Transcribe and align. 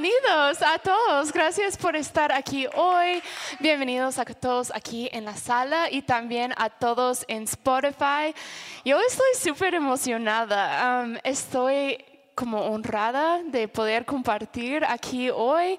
bienvenidos 0.00 0.62
a 0.62 0.78
todos. 0.78 1.32
Gracias 1.32 1.76
por 1.76 1.96
estar 1.96 2.30
aquí 2.30 2.68
hoy. 2.76 3.20
Bienvenidos 3.58 4.18
a 4.18 4.24
todos 4.24 4.70
aquí 4.72 5.08
en 5.12 5.24
la 5.24 5.36
sala 5.36 5.90
y 5.90 6.02
también 6.02 6.54
a 6.56 6.70
todos 6.70 7.24
en 7.26 7.42
Spotify. 7.44 8.32
Yo 8.84 9.00
estoy 9.00 9.26
súper 9.36 9.74
emocionada. 9.74 11.04
Estoy 11.24 11.98
como 12.38 12.60
honrada 12.66 13.42
de 13.42 13.66
poder 13.66 14.04
compartir 14.04 14.84
aquí 14.84 15.28
hoy. 15.28 15.76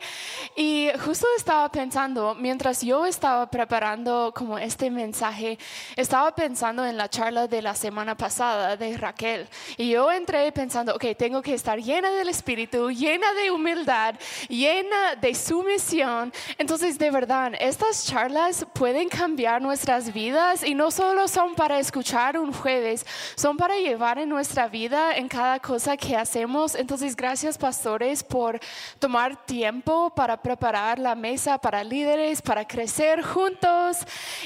Y 0.57 0.89
justo 1.05 1.25
estaba 1.37 1.71
pensando, 1.71 2.35
mientras 2.35 2.81
yo 2.81 3.05
estaba 3.05 3.49
preparando 3.49 4.33
como 4.35 4.59
este 4.59 4.91
mensaje, 4.91 5.57
estaba 5.95 6.35
pensando 6.35 6.85
en 6.85 6.97
la 6.97 7.09
charla 7.09 7.47
de 7.47 7.61
la 7.61 7.75
semana 7.75 8.17
pasada 8.17 8.75
de 8.75 8.97
Raquel. 8.97 9.47
Y 9.77 9.91
yo 9.91 10.11
entré 10.11 10.51
pensando, 10.51 10.93
ok, 10.95 11.05
tengo 11.17 11.41
que 11.41 11.53
estar 11.53 11.79
llena 11.79 12.11
del 12.11 12.27
Espíritu, 12.27 12.91
llena 12.91 13.31
de 13.35 13.51
humildad, 13.51 14.15
llena 14.49 15.15
de 15.15 15.33
sumisión. 15.35 16.33
Entonces, 16.57 16.99
de 16.99 17.09
verdad, 17.09 17.53
estas 17.57 18.05
charlas 18.05 18.65
pueden 18.73 19.07
cambiar 19.07 19.61
nuestras 19.61 20.11
vidas 20.11 20.65
y 20.65 20.75
no 20.75 20.91
solo 20.91 21.29
son 21.29 21.55
para 21.55 21.79
escuchar 21.79 22.37
un 22.37 22.51
jueves, 22.51 23.05
son 23.35 23.55
para 23.55 23.77
llevar 23.77 24.19
en 24.19 24.27
nuestra 24.27 24.67
vida 24.67 25.15
en 25.15 25.29
cada 25.29 25.59
cosa 25.59 25.95
que 25.95 26.17
hacemos 26.17 26.48
entonces, 26.75 27.15
gracias 27.15 27.59
pastores 27.59 28.23
por 28.23 28.59
tomar 28.97 29.45
tiempo 29.45 30.09
para 30.15 30.41
preparar 30.41 30.97
la 30.97 31.13
mesa 31.13 31.59
para 31.59 31.83
líderes, 31.83 32.41
para 32.41 32.67
crecer 32.67 33.21
juntos. 33.21 33.97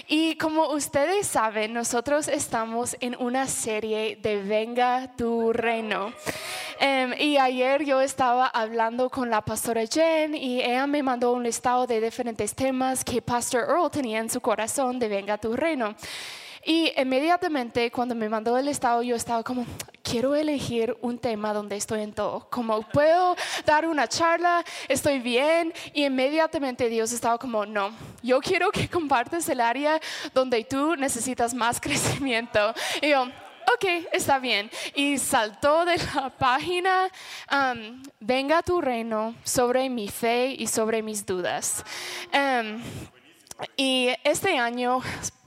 Y 0.08 0.36
como 0.36 0.68
ustedes 0.74 1.28
saben, 1.28 1.74
nosotros 1.74 2.28
estamos 2.28 2.98
en 3.00 3.16
una 3.20 3.48
serie 3.48 4.18
de 4.18 4.44
Venga 4.44 5.16
tu 5.16 5.54
reino. 5.54 6.12
Em, 6.80 7.14
y 7.18 7.38
ayer 7.38 7.86
yo 7.86 8.02
estaba 8.02 8.48
hablando 8.48 9.10
con 9.10 9.30
la 9.30 9.42
pastora 9.42 9.84
Jen 9.86 10.36
y 10.36 10.62
ella 10.62 10.86
me 10.88 11.04
mandó 11.04 11.32
un 11.32 11.44
listado 11.44 11.88
de 11.88 12.02
diferentes 12.02 12.54
temas 12.54 13.06
que 13.06 13.22
Pastor 13.22 13.62
Earl 13.70 13.90
tenía 13.90 14.20
en 14.20 14.30
su 14.30 14.42
corazón 14.42 15.00
de 15.00 15.08
Venga 15.08 15.38
tu 15.38 15.56
reino. 15.56 15.96
Y 16.66 16.94
inmediatamente 16.98 17.92
cuando 17.92 18.16
me 18.16 18.30
mandó 18.30 18.58
el 18.58 18.70
estado, 18.70 19.04
yo 19.04 19.16
estaba 19.16 19.44
como, 19.44 19.66
quiero 20.14 20.36
elegir 20.36 20.96
un 21.02 21.18
tema 21.18 21.54
donde 21.54 21.76
estoy 21.76 22.02
en 22.02 22.14
todo. 22.14 22.48
Como 22.52 22.84
puedo 22.84 23.36
dar 23.66 23.88
una 23.88 24.08
charla, 24.08 24.64
estoy 24.88 25.18
bien. 25.18 25.74
Y 25.92 26.06
inmediatamente 26.06 26.88
Dios 26.88 27.12
estaba 27.12 27.40
como, 27.40 27.66
no, 27.66 27.92
yo 28.22 28.40
quiero 28.40 28.72
que 28.72 28.88
compartas 28.88 29.50
el 29.50 29.60
área 29.60 30.00
donde 30.32 30.64
tú 30.66 30.96
necesitas 30.96 31.56
más 31.56 31.82
crecimiento. 31.82 32.76
Y 33.02 33.10
yo, 33.10 33.24
ok, 33.24 34.06
está 34.12 34.38
bien. 34.38 34.70
Y 34.94 35.18
saltó 35.18 35.84
de 35.84 35.98
la 35.98 36.30
página, 36.30 37.10
um, 37.52 38.04
venga 38.20 38.62
tu 38.62 38.82
reino 38.82 39.34
sobre 39.44 39.90
mi 39.90 40.10
fe 40.10 40.54
y 40.56 40.68
sobre 40.68 41.02
mis 41.02 41.26
dudas. 41.26 41.84
Um, 42.32 42.84
y 43.76 44.10
este 44.24 44.60
año 44.60 45.02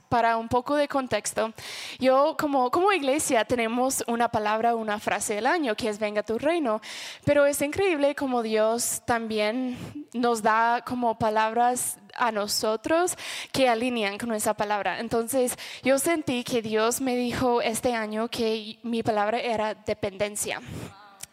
para 0.09 0.37
un 0.37 0.47
poco 0.47 0.75
de 0.75 0.87
contexto, 0.87 1.53
yo 1.99 2.35
como, 2.39 2.71
como 2.71 2.91
iglesia 2.91 3.45
tenemos 3.45 4.03
una 4.07 4.29
palabra, 4.29 4.75
una 4.75 4.99
frase 4.99 5.35
del 5.35 5.45
año 5.45 5.75
que 5.75 5.89
es 5.89 5.99
venga 5.99 6.23
tu 6.23 6.37
reino, 6.37 6.81
pero 7.25 7.45
es 7.45 7.61
increíble 7.61 8.15
como 8.15 8.41
Dios 8.41 9.01
también 9.05 9.77
nos 10.13 10.41
da 10.41 10.83
como 10.85 11.17
palabras 11.17 11.97
a 12.15 12.31
nosotros 12.31 13.15
que 13.51 13.69
alinean 13.69 14.17
con 14.17 14.33
esa 14.33 14.53
palabra. 14.53 14.99
Entonces 14.99 15.55
yo 15.83 15.99
sentí 15.99 16.43
que 16.43 16.61
Dios 16.61 17.01
me 17.01 17.15
dijo 17.15 17.61
este 17.61 17.93
año 17.93 18.27
que 18.27 18.79
mi 18.83 19.03
palabra 19.03 19.39
era 19.39 19.75
dependencia 19.75 20.61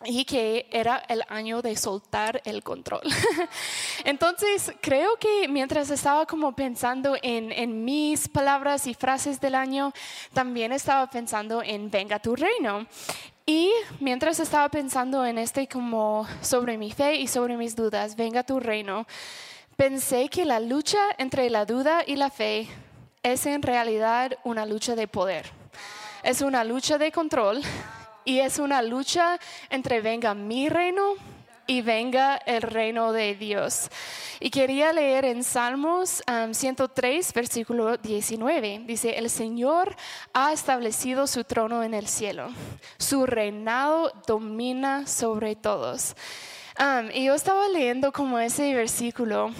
y 0.05 0.25
que 0.25 0.67
era 0.71 1.03
el 1.09 1.23
año 1.29 1.63
de 1.63 1.77
soltar 1.77 2.41
el 2.45 2.63
control. 2.63 3.03
Entonces, 4.05 4.73
creo 4.81 5.17
que 5.17 5.49
mientras 5.49 5.91
estaba 5.91 6.27
como 6.27 6.55
pensando 6.55 7.17
en, 7.23 7.53
en, 7.53 7.85
mis 7.85 8.29
palabras 8.29 8.87
y 8.87 8.95
frases 8.95 9.41
del 9.41 9.55
año, 9.55 9.93
también 10.33 10.73
estaba 10.73 11.09
pensando 11.09 11.63
en 11.63 11.91
venga 11.91 12.19
tu 12.19 12.37
reino. 12.37 12.87
Y 13.47 13.71
mientras 14.01 14.41
estaba 14.41 14.69
pensando 14.71 15.25
en 15.27 15.37
este 15.37 15.69
como 15.69 16.27
sobre 16.41 16.79
mi 16.79 16.91
fe 16.93 17.17
y 17.17 17.27
sobre 17.27 17.57
mis 17.57 17.77
dudas, 17.77 18.17
venga 18.17 18.43
tu 18.43 18.59
reino, 18.59 19.07
pensé 19.77 20.29
que 20.29 20.45
la 20.45 20.61
lucha 20.61 21.01
entre 21.19 21.51
la 21.51 21.67
duda 21.67 22.03
y 22.07 22.17
la 22.17 22.31
fe 22.31 22.69
es 23.23 23.45
en 23.47 23.63
realidad 23.63 24.33
una 24.45 24.65
lucha 24.65 24.95
de 24.95 25.09
poder. 25.09 25.51
Es 26.23 26.41
una 26.41 26.65
lucha 26.65 26.97
de 26.97 27.13
control 27.13 27.61
y 28.25 28.41
es 28.41 28.59
una 28.59 28.83
lucha 28.83 29.39
entre 29.71 30.01
venga 30.01 30.35
mi 30.35 30.69
reino 30.69 31.15
y 31.67 31.83
venga 31.83 32.37
el 32.37 32.63
reino 32.63 33.13
de 33.13 33.35
Dios. 33.35 33.89
Y 34.41 34.51
quería 34.51 34.93
leer 34.93 35.25
en 35.25 35.43
Salmos 35.43 36.23
103, 36.53 37.33
versículo 37.33 37.97
19. 37.97 38.83
Dice, 38.87 39.19
el 39.19 39.31
Señor 39.31 39.97
ha 40.33 40.53
establecido 40.53 41.27
su 41.27 41.45
trono 41.45 41.83
en 41.83 41.95
el 41.95 42.07
cielo. 42.07 42.51
Su 42.99 43.27
reinado 43.27 44.13
domina 44.27 45.07
sobre 45.07 45.57
todos. 45.57 46.15
Y 47.13 47.25
yo 47.25 47.35
estaba 47.35 47.69
leyendo 47.69 48.13
como 48.13 48.39
ese 48.39 48.75
versículo 48.75 49.51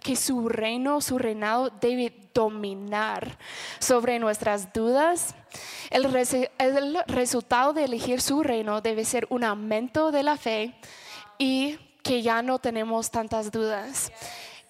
que 0.00 0.16
su 0.16 0.48
reino, 0.48 1.00
su 1.00 1.18
reinado 1.18 1.70
debe 1.80 2.14
dominar 2.32 3.36
sobre 3.78 4.18
nuestras 4.18 4.72
dudas. 4.72 5.34
El, 5.90 6.06
el, 6.58 6.98
resultado 7.08 7.72
de 7.72 7.84
elegir 7.84 8.20
su 8.20 8.42
reino 8.42 8.80
debe 8.80 9.04
ser 9.04 9.26
un 9.28 9.44
aumento 9.44 10.10
de 10.10 10.22
la 10.22 10.36
fe 10.36 10.74
y 11.36 11.78
que 12.02 12.22
ya 12.22 12.42
no 12.42 12.58
tenemos 12.58 13.10
tantas 13.10 13.50
dudas. 13.50 14.12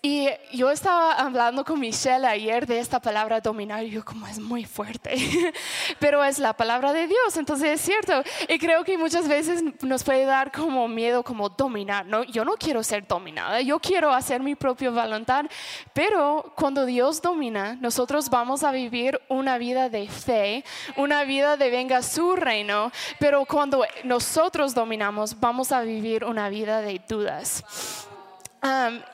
Y 0.01 0.29
yo 0.53 0.71
estaba 0.71 1.15
hablando 1.15 1.65
con 1.65 1.81
Michelle 1.81 2.25
ayer 2.25 2.69
de 2.69 2.79
esta 2.79 3.01
palabra 3.01 3.41
dominar, 3.41 3.83
y 3.83 3.91
yo 3.91 4.05
como 4.05 4.29
es 4.29 4.39
muy 4.39 4.65
fuerte, 4.65 5.17
pero 5.99 6.23
es 6.23 6.39
la 6.39 6.53
palabra 6.53 6.93
de 6.93 7.09
Dios, 7.09 7.37
entonces 7.37 7.71
es 7.71 7.81
cierto. 7.81 8.23
Y 8.49 8.61
creo 8.61 8.85
que 8.85 8.97
muchas 8.97 9.27
veces 9.27 9.65
nos 9.83 10.05
puede 10.05 10.25
dar 10.25 10.53
como 10.53 10.87
miedo, 10.87 11.25
como 11.25 11.49
dominar, 11.49 12.07
¿no? 12.07 12.23
Yo 12.23 12.45
no 12.45 12.53
quiero 12.53 12.85
ser 12.85 13.09
dominada, 13.09 13.61
yo 13.61 13.81
quiero 13.81 14.13
hacer 14.13 14.41
mi 14.41 14.55
propia 14.55 14.91
voluntad, 14.91 15.47
pero 15.93 16.53
cuando 16.55 16.87
Dios 16.87 17.21
domina, 17.21 17.77
nosotros 17.81 18.31
vamos 18.31 18.63
a 18.63 18.71
vivir 18.71 19.21
una 19.29 19.59
vida 19.59 19.89
de 19.89 20.07
fe, 20.07 20.65
una 20.95 21.25
vida 21.25 21.57
de 21.57 21.71
venga 21.71 22.03
su 22.03 22.37
reino, 22.37 22.93
pero 23.19 23.45
cuando 23.47 23.85
nosotros 24.05 24.75
dominamos, 24.75 25.41
vamos 25.41 25.73
a 25.73 25.81
vivir 25.81 26.25
una 26.25 26.49
vida 26.51 26.83
de 26.83 27.01
dudas 27.09 28.08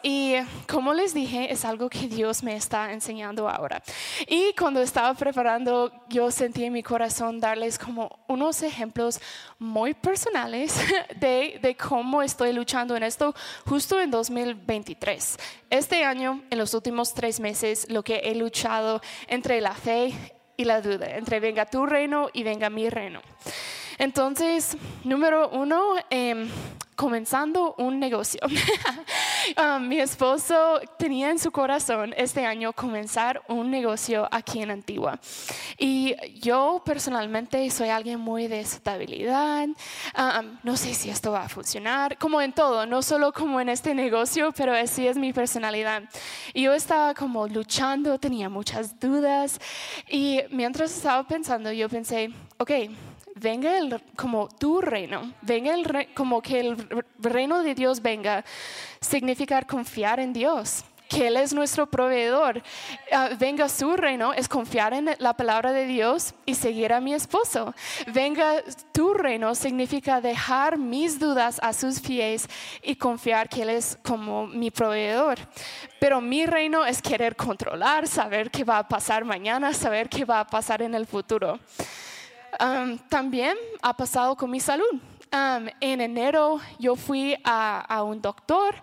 y 0.02 0.36
como 0.66 0.94
les 0.94 1.12
dije, 1.12 1.52
es 1.52 1.64
algo 1.64 1.90
que 1.90 2.08
Dios 2.08 2.42
me 2.42 2.56
está 2.56 2.92
enseñando 2.92 3.48
ahora. 3.48 3.82
Y 4.26 4.54
cuando 4.54 4.80
estaba 4.80 5.12
preparando, 5.14 5.92
yo 6.08 6.30
sentí 6.30 6.64
en 6.64 6.72
mi 6.72 6.82
corazón 6.82 7.40
darles 7.40 7.78
como 7.78 8.24
unos 8.26 8.62
ejemplos 8.62 9.20
muy 9.58 9.94
personales 9.94 10.74
de, 11.16 11.58
de 11.60 11.76
cómo 11.76 12.22
estoy 12.22 12.52
luchando 12.52 12.96
en 12.96 13.02
esto 13.02 13.34
justo 13.66 14.00
en 14.00 14.10
2023. 14.10 15.38
Este 15.70 16.04
año, 16.04 16.42
en 16.50 16.58
los 16.58 16.72
últimos 16.74 17.12
tres 17.12 17.40
meses, 17.40 17.86
lo 17.90 18.02
que 18.02 18.22
he 18.24 18.34
luchado 18.34 19.00
entre 19.28 19.60
la 19.60 19.74
fe 19.74 20.12
y 20.56 20.64
la 20.64 20.80
duda, 20.80 21.16
entre 21.16 21.40
venga 21.40 21.66
tu 21.66 21.84
reino 21.84 22.30
y 22.32 22.44
venga 22.44 22.70
mi 22.70 22.88
reino. 22.88 23.20
Entonces, 23.98 24.76
número 25.04 25.48
uno, 25.50 25.94
eh, 26.10 26.48
comenzando 26.94 27.74
un 27.78 27.98
negocio. 27.98 28.40
Um, 29.58 29.88
mi 29.88 30.00
esposo 30.00 30.80
tenía 30.96 31.30
en 31.30 31.38
su 31.38 31.52
corazón 31.52 32.14
este 32.16 32.46
año 32.46 32.72
comenzar 32.72 33.42
un 33.48 33.70
negocio 33.70 34.26
aquí 34.30 34.62
en 34.62 34.70
Antigua. 34.70 35.20
Y 35.78 36.16
yo 36.40 36.82
personalmente 36.82 37.68
soy 37.70 37.90
alguien 37.90 38.20
muy 38.20 38.48
de 38.48 38.60
estabilidad. 38.60 39.68
Um, 40.16 40.58
no 40.62 40.78
sé 40.78 40.94
si 40.94 41.10
esto 41.10 41.30
va 41.30 41.42
a 41.42 41.48
funcionar, 41.50 42.16
como 42.16 42.40
en 42.40 42.54
todo, 42.54 42.86
no 42.86 43.02
solo 43.02 43.34
como 43.34 43.60
en 43.60 43.68
este 43.68 43.94
negocio, 43.94 44.50
pero 44.56 44.74
así 44.74 45.06
es 45.06 45.18
mi 45.18 45.34
personalidad. 45.34 46.04
Y 46.54 46.62
yo 46.62 46.72
estaba 46.72 47.12
como 47.12 47.46
luchando, 47.46 48.18
tenía 48.18 48.48
muchas 48.48 48.98
dudas. 48.98 49.60
Y 50.08 50.40
mientras 50.50 50.90
estaba 50.90 51.22
pensando, 51.28 51.70
yo 51.70 51.90
pensé, 51.90 52.30
ok, 52.56 52.70
venga 53.34 53.78
el, 53.78 54.00
como 54.16 54.48
tu 54.48 54.80
reino, 54.80 55.32
venga 55.42 55.74
el 55.74 56.08
como 56.14 56.40
que 56.40 56.60
el 56.60 57.04
reino 57.18 57.62
de 57.62 57.74
Dios 57.74 58.00
venga, 58.00 58.44
significa 59.00 59.62
confiar 59.62 60.20
en 60.20 60.32
Dios 60.32 60.84
que 61.08 61.26
Él 61.28 61.36
es 61.36 61.52
nuestro 61.52 61.86
proveedor. 61.86 62.62
Ah, 63.12 63.30
venga 63.38 63.68
su 63.68 63.96
reino, 63.96 64.32
es 64.32 64.48
confiar 64.48 64.94
en 64.94 65.10
la 65.18 65.34
palabra 65.34 65.72
de 65.72 65.86
Dios 65.86 66.34
y 66.46 66.54
seguir 66.54 66.92
a 66.92 67.00
mi 67.00 67.14
esposo. 67.14 67.74
Venga 68.12 68.62
tu 68.92 69.14
reino 69.14 69.54
significa 69.54 70.20
dejar 70.20 70.78
mis 70.78 71.18
dudas 71.18 71.60
a 71.62 71.72
sus 71.72 72.00
pies 72.00 72.48
y 72.82 72.96
confiar 72.96 73.48
que 73.48 73.62
Él 73.62 73.70
es 73.70 73.98
como 74.02 74.46
mi 74.46 74.70
proveedor. 74.70 75.38
Pero 76.00 76.20
mi 76.20 76.46
reino 76.46 76.84
es 76.84 77.00
querer 77.00 77.36
controlar, 77.36 78.06
saber 78.08 78.50
qué 78.50 78.64
va 78.64 78.78
a 78.78 78.88
pasar 78.88 79.24
mañana, 79.24 79.72
saber 79.72 80.08
qué 80.08 80.24
va 80.24 80.40
a 80.40 80.46
pasar 80.46 80.82
en 80.82 80.94
el 80.94 81.06
futuro 81.06 81.60
también 83.08 83.56
ha 83.82 83.96
pasado 83.96 84.36
con 84.36 84.50
mi 84.50 84.60
salud. 84.60 85.00
en 85.80 86.00
enero 86.00 86.60
yo 86.78 86.96
fui 86.96 87.36
a, 87.44 87.80
a 87.80 88.02
un 88.02 88.20
doctor 88.20 88.74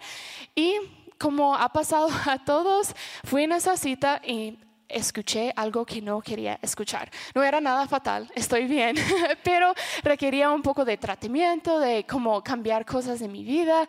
y 0.55 0.75
como 1.17 1.55
ha 1.55 1.69
pasado 1.69 2.09
a 2.25 2.43
todos, 2.43 2.93
fui 3.23 3.43
en 3.43 3.51
esa 3.51 3.77
cita 3.77 4.21
y 4.25 4.57
escuché 4.93 5.53
algo 5.55 5.85
que 5.85 6.01
no 6.01 6.21
quería 6.21 6.59
escuchar. 6.61 7.09
No 7.33 7.43
era 7.43 7.61
nada 7.61 7.87
fatal, 7.87 8.31
estoy 8.35 8.65
bien, 8.65 8.95
pero 9.43 9.73
requería 10.03 10.51
un 10.51 10.61
poco 10.61 10.85
de 10.85 10.97
tratamiento, 10.97 11.79
de 11.79 12.05
cómo 12.05 12.41
cambiar 12.43 12.85
cosas 12.85 13.19
de 13.19 13.27
mi 13.27 13.43
vida. 13.43 13.87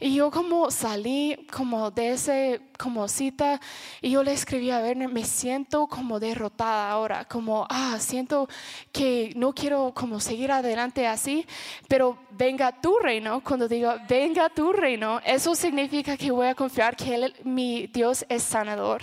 Y 0.00 0.14
yo 0.14 0.30
como 0.30 0.70
salí 0.70 1.46
como 1.50 1.90
de 1.90 2.12
ese 2.12 2.60
como 2.78 3.08
cita 3.08 3.60
y 4.00 4.10
yo 4.10 4.22
le 4.22 4.32
escribí 4.32 4.70
a 4.70 4.78
Werner, 4.78 5.08
me 5.08 5.24
siento 5.24 5.86
como 5.86 6.18
derrotada 6.20 6.90
ahora, 6.90 7.24
como, 7.24 7.66
ah, 7.70 7.96
siento 7.98 8.48
que 8.92 9.32
no 9.36 9.52
quiero 9.52 9.92
como 9.94 10.20
seguir 10.20 10.50
adelante 10.50 11.06
así, 11.06 11.46
pero 11.88 12.18
venga 12.30 12.72
tu 12.72 12.98
reino, 12.98 13.42
cuando 13.42 13.68
digo 13.68 13.94
venga 14.08 14.48
tu 14.48 14.72
reino, 14.72 15.20
eso 15.24 15.54
significa 15.54 16.16
que 16.16 16.30
voy 16.30 16.48
a 16.48 16.54
confiar 16.54 16.96
que 16.96 17.32
mi 17.44 17.86
Dios 17.86 18.24
es 18.28 18.42
sanador, 18.42 19.02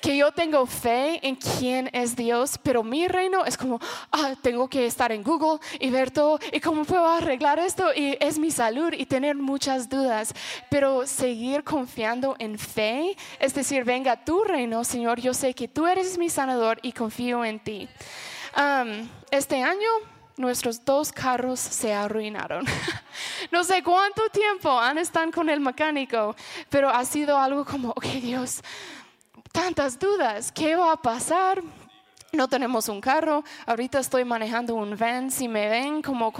que 0.00 0.16
yo 0.16 0.32
tengo 0.32 0.63
fe 0.66 1.20
en 1.26 1.36
quién 1.36 1.90
es 1.92 2.16
Dios, 2.16 2.58
pero 2.62 2.82
mi 2.82 3.08
reino 3.08 3.44
es 3.44 3.56
como, 3.56 3.80
ah, 4.10 4.34
tengo 4.42 4.68
que 4.68 4.86
estar 4.86 5.12
en 5.12 5.22
Google 5.22 5.58
y 5.80 5.90
ver 5.90 6.10
todo 6.10 6.38
y 6.52 6.60
cómo 6.60 6.84
puedo 6.84 7.06
arreglar 7.06 7.58
esto 7.58 7.92
y 7.94 8.16
es 8.20 8.38
mi 8.38 8.50
salud 8.50 8.92
y 8.92 9.06
tener 9.06 9.36
muchas 9.36 9.88
dudas, 9.88 10.34
pero 10.70 11.06
seguir 11.06 11.64
confiando 11.64 12.36
en 12.38 12.58
fe 12.58 13.16
es 13.38 13.54
decir, 13.54 13.84
venga 13.84 14.24
tu 14.24 14.44
reino, 14.44 14.84
Señor, 14.84 15.20
yo 15.20 15.34
sé 15.34 15.54
que 15.54 15.68
tú 15.68 15.86
eres 15.86 16.18
mi 16.18 16.28
sanador 16.28 16.78
y 16.82 16.92
confío 16.92 17.44
en 17.44 17.60
ti. 17.60 17.88
este 19.30 19.62
año 19.62 19.88
nuestros 20.36 20.84
dos 20.84 21.12
carros 21.12 21.60
se 21.60 21.92
arruinaron. 21.92 22.64
no 23.52 23.62
sé 23.64 23.82
cuánto 23.82 24.28
tiempo 24.30 24.78
han 24.78 24.98
estado 24.98 25.30
con 25.30 25.48
el 25.48 25.60
mecánico, 25.60 26.34
pero 26.68 26.90
ha 26.90 27.04
sido 27.04 27.38
algo 27.38 27.64
como, 27.64 27.90
ok 27.90 28.04
Dios, 28.20 28.60
tantas 29.54 30.00
dudas, 30.00 30.50
¿qué 30.50 30.74
va 30.74 30.92
a 30.92 30.96
pasar? 30.96 31.62
no 32.32 32.48
tenemos 32.48 32.88
un 32.88 33.00
carro, 33.00 33.44
ahorita 33.64 34.00
estoy 34.00 34.24
manejando 34.24 34.74
un 34.74 34.96
van, 34.96 35.30
si 35.30 35.46
me 35.46 35.68
ven 35.68 36.02
como 36.02 36.32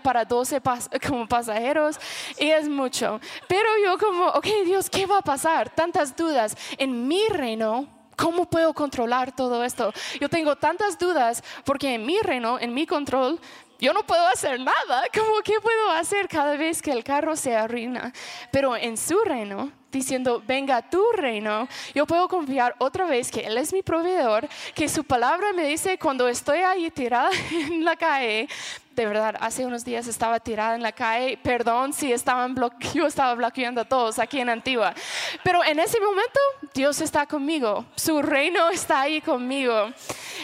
para 0.00 0.24
12 0.24 0.62
como 1.08 1.26
pasajeros, 1.26 1.98
y 2.38 2.50
es 2.50 2.68
mucho. 2.68 3.20
Pero 3.48 3.68
yo 3.84 3.98
como, 3.98 4.28
ok 4.28 4.46
Dios, 4.64 4.88
¿qué 4.88 5.06
va 5.06 5.18
a 5.18 5.22
pasar? 5.22 5.68
Tantas 5.68 6.14
dudas. 6.14 6.56
En 6.78 7.08
mi 7.08 7.26
reino, 7.26 7.88
¿cómo 8.16 8.48
puedo 8.48 8.72
controlar 8.74 9.34
todo 9.34 9.64
esto? 9.64 9.92
Yo 10.20 10.28
tengo 10.28 10.54
tantas 10.54 10.96
dudas 10.96 11.42
porque 11.64 11.94
en 11.94 12.06
mi 12.06 12.20
reino, 12.20 12.60
en 12.60 12.72
mi 12.72 12.86
control, 12.86 13.40
yo 13.80 13.92
no 13.92 14.04
puedo 14.04 14.24
hacer 14.28 14.60
nada. 14.60 15.02
¿Cómo 15.12 15.40
que 15.42 15.58
puedo 15.60 15.90
hacer 15.90 16.28
cada 16.28 16.56
vez 16.56 16.80
que 16.80 16.92
el 16.92 17.02
carro 17.02 17.34
se 17.34 17.56
arruina? 17.56 18.12
Pero 18.52 18.76
en 18.76 18.96
su 18.96 19.18
reino, 19.24 19.72
diciendo, 19.90 20.42
venga 20.46 20.82
tu 20.82 21.02
reino, 21.12 21.68
yo 21.94 22.06
puedo 22.06 22.28
confiar 22.28 22.74
otra 22.78 23.06
vez 23.06 23.30
que 23.30 23.40
Él 23.40 23.58
es 23.58 23.72
mi 23.72 23.82
proveedor, 23.82 24.48
que 24.74 24.88
su 24.88 25.04
palabra 25.04 25.52
me 25.52 25.64
dice 25.64 25.98
cuando 25.98 26.28
estoy 26.28 26.58
ahí 26.58 26.90
tirada 26.90 27.30
en 27.50 27.84
la 27.84 27.96
calle, 27.96 28.48
de 28.94 29.06
verdad, 29.06 29.36
hace 29.40 29.64
unos 29.64 29.84
días 29.84 30.06
estaba 30.06 30.40
tirada 30.40 30.74
en 30.74 30.82
la 30.82 30.92
calle, 30.92 31.38
perdón 31.42 31.92
si 31.92 32.12
estaban 32.12 32.54
yo 32.94 33.06
estaba 33.06 33.34
bloqueando 33.34 33.80
a 33.80 33.84
todos 33.84 34.18
aquí 34.18 34.40
en 34.40 34.48
Antigua, 34.48 34.94
pero 35.42 35.64
en 35.64 35.78
ese 35.78 36.00
momento 36.00 36.40
Dios 36.74 37.00
está 37.00 37.26
conmigo, 37.26 37.86
su 37.96 38.20
reino 38.22 38.68
está 38.70 39.02
ahí 39.02 39.20
conmigo. 39.20 39.90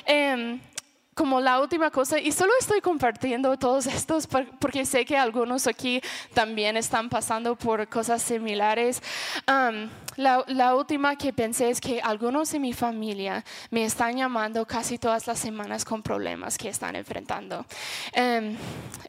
Em, 0.04 0.60
como 1.16 1.40
la 1.40 1.60
última 1.60 1.90
cosa, 1.90 2.20
y 2.20 2.30
solo 2.30 2.52
estoy 2.60 2.82
compartiendo 2.82 3.56
todos 3.58 3.86
estos 3.86 4.26
porque 4.26 4.84
sé 4.84 5.06
que 5.06 5.16
algunos 5.16 5.66
aquí 5.66 6.02
también 6.34 6.76
están 6.76 7.08
pasando 7.08 7.56
por 7.56 7.88
cosas 7.88 8.20
similares. 8.20 9.02
la, 10.16 10.74
última 10.74 11.16
que 11.16 11.32
pensé 11.32 11.70
es 11.70 11.80
que 11.80 12.02
algunos 12.02 12.52
de 12.52 12.58
mi 12.58 12.74
familia 12.74 13.42
me 13.70 13.84
están 13.84 14.18
llamando 14.18 14.66
casi 14.66 14.98
todas 14.98 15.26
las 15.26 15.38
semanas 15.38 15.86
con 15.86 16.02
problemas 16.02 16.58
que 16.58 16.68
están 16.68 16.94
enfrentando. 16.94 17.64
Em, 18.12 18.54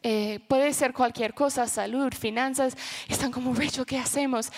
eh, 0.02 0.40
puede 0.48 0.72
ser 0.72 0.94
cualquier 0.94 1.34
cosa, 1.34 1.66
salud, 1.66 2.10
finanzas, 2.14 2.74
están 3.06 3.30
como, 3.30 3.52
Rachel, 3.52 3.84
¿qué 3.84 3.98
hacemos? 3.98 4.50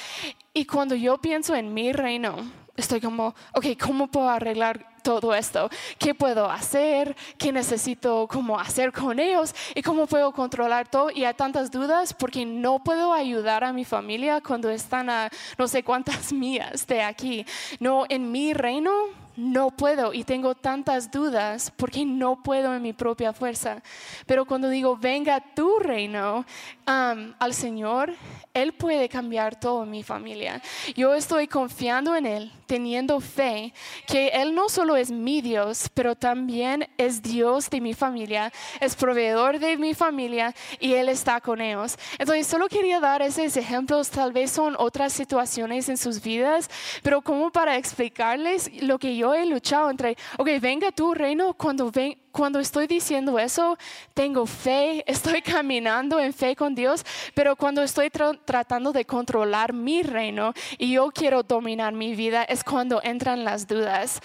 Y 0.55 0.67
cuando 0.67 0.95
yo 0.95 1.19
pienso 1.19 1.57
en 1.57 1.75
mi 1.75 1.93
reino, 1.93 2.37
estoy 2.77 3.01
como, 3.01 3.35
ok, 3.55 3.67
¿cómo 3.77 4.07
puedo 4.07 4.29
arreglar 4.29 4.90
todo 5.03 5.35
esto? 5.35 5.69
¿Qué 5.99 6.15
puedo 6.15 6.51
hacer? 6.51 7.17
¿Qué 7.39 7.53
necesito 7.53 8.27
cómo 8.29 8.59
hacer 8.59 8.93
con 8.93 9.19
ellos? 9.19 9.55
¿Y 9.75 9.83
cómo 9.83 10.07
puedo 10.07 10.33
controlar 10.33 10.89
todo? 10.89 11.11
Y 11.11 11.25
hay 11.25 11.35
tantas 11.35 11.71
dudas 11.71 12.15
porque 12.15 12.45
no 12.45 12.83
puedo 12.83 13.13
ayudar 13.13 13.65
a 13.65 13.73
mi 13.73 13.85
familia 13.85 14.41
cuando 14.41 14.71
están 14.71 15.11
a 15.11 15.31
no 15.59 15.69
sé 15.69 15.83
cuántas 15.83 16.33
millas 16.33 16.87
de 16.87 17.03
aquí. 17.03 17.45
No, 17.79 18.05
en 18.09 18.31
mi 18.31 18.53
reino 18.53 18.93
no 19.37 19.71
puedo 19.71 20.13
y 20.13 20.25
tengo 20.25 20.55
tantas 20.55 21.11
dudas 21.11 21.73
porque 21.77 22.05
no 22.05 22.43
puedo 22.43 22.75
en 22.75 22.83
mi 22.83 22.93
propia 22.93 23.33
fuerza. 23.33 23.83
Pero 24.27 24.45
cuando 24.45 24.69
digo, 24.69 24.97
venga 24.97 25.41
tu 25.55 25.79
reino 25.79 26.45
al 26.85 27.55
Señor, 27.55 28.15
Él 28.53 28.73
puede 28.73 29.09
cambiar 29.09 29.59
todo 29.59 29.87
mi 29.87 30.03
familia. 30.03 30.61
Yo 30.95 31.15
estoy 31.15 31.47
confiando 31.47 32.15
en 32.17 32.27
Él, 32.27 32.53
teniendo 32.71 33.19
fe 33.19 33.75
que 34.07 34.29
Él 34.29 34.55
no 34.55 34.69
solo 34.69 34.95
es 34.95 35.11
mi 35.11 35.41
Dios, 35.41 35.91
pero 35.93 36.15
también 36.15 36.89
es 36.99 37.21
Dios 37.21 37.69
de 37.69 37.81
mi 37.81 37.95
familia, 37.95 38.53
es 38.79 38.95
proveedor 38.95 39.59
de 39.59 39.77
mi 39.77 39.93
familia 39.93 40.55
y 40.79 40.95
Él 40.95 41.09
está 41.09 41.41
con 41.41 41.61
ellos. 41.61 41.99
Entonces, 42.17 42.47
solo 42.47 42.69
quería 42.69 43.01
dar 43.01 43.23
esos 43.23 43.57
ejemplos, 43.57 44.11
tal 44.11 44.33
vez 44.33 44.53
son 44.53 44.77
otras 44.79 45.13
situaciones 45.13 45.89
en 45.89 45.97
sus 45.97 46.23
vidas, 46.23 46.71
pero 47.03 47.23
como 47.23 47.51
para 47.51 47.77
explicarles 47.77 48.71
lo 48.85 49.01
que 49.01 49.17
yo 49.17 49.35
he 49.35 49.47
luchado 49.47 49.91
entre, 49.91 50.17
ok, 50.39 50.49
venga 50.61 50.93
tu 50.93 51.13
reino, 51.13 51.55
cuando, 51.55 51.91
ven, 51.91 52.17
cuando 52.33 52.61
estoy 52.61 52.87
diciendo 52.87 53.39
eso, 53.39 53.77
tengo 54.15 54.47
fe, 54.47 55.05
estoy 55.11 55.43
caminando 55.43 56.19
en 56.19 56.33
fe 56.33 56.57
con 56.57 56.75
Dios, 56.75 57.05
pero 57.35 57.57
cuando 57.57 57.83
estoy 57.83 58.11
tratando 58.11 58.93
de 58.93 59.05
controlar 59.05 59.73
mi 59.73 60.03
reino 60.03 60.53
y 60.79 60.93
yo 60.93 61.11
quiero 61.11 61.43
dominar 61.43 61.93
mi 61.93 62.15
vida, 62.15 62.45
es 62.45 62.65
cuando 62.65 63.01
entran 63.03 63.45
las 63.45 63.67
dudas. 63.67 64.21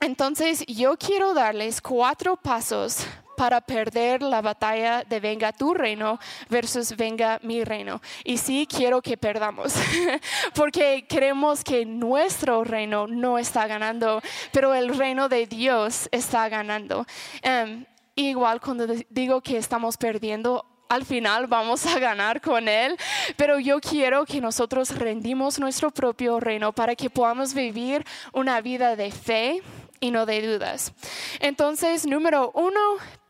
Entonces, 0.00 0.64
yo 0.66 0.96
quiero 0.98 1.32
darles 1.32 1.80
cuatro 1.80 2.36
pasos 2.36 3.06
para 3.34 3.60
perder 3.60 4.22
la 4.22 4.40
batalla 4.40 5.04
de 5.04 5.20
venga 5.20 5.52
tu 5.52 5.74
reino 5.74 6.18
versus 6.48 6.96
venga 6.96 7.38
mi 7.42 7.64
reino. 7.64 8.00
Y 8.24 8.38
sí 8.38 8.66
quiero 8.70 9.02
que 9.02 9.16
perdamos, 9.16 9.74
porque 10.54 11.06
creemos 11.08 11.62
que 11.64 11.84
nuestro 11.84 12.64
reino 12.64 13.06
no 13.06 13.38
está 13.38 13.66
ganando, 13.66 14.22
pero 14.52 14.74
el 14.74 14.96
reino 14.96 15.28
de 15.28 15.46
Dios 15.46 16.08
está 16.12 16.48
ganando. 16.48 17.06
Em, 17.42 17.84
igual 18.14 18.60
cuando 18.60 18.86
digo 19.10 19.40
que 19.40 19.56
estamos 19.56 19.96
perdiendo, 19.96 20.64
al 20.88 21.04
final 21.04 21.46
vamos 21.46 21.86
a 21.86 21.98
ganar 21.98 22.40
con 22.40 22.68
Él, 22.68 22.96
pero 23.36 23.58
yo 23.58 23.80
quiero 23.80 24.24
que 24.24 24.40
nosotros 24.40 24.96
rendimos 24.96 25.58
nuestro 25.58 25.90
propio 25.90 26.40
reino 26.40 26.72
para 26.72 26.94
que 26.94 27.10
podamos 27.10 27.54
vivir 27.54 28.04
una 28.32 28.60
vida 28.60 28.96
de 28.96 29.10
fe 29.10 29.62
y 30.00 30.10
no 30.10 30.26
de 30.26 30.46
dudas. 30.46 30.92
Entonces, 31.40 32.06
número 32.06 32.50
uno, 32.54 32.80